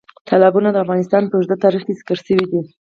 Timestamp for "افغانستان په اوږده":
0.83-1.55